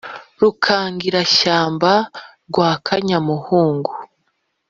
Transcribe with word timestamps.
Rukangirashyamba 0.41 1.91
rwa 2.49 2.71
Kanyamuhungu 2.85 3.91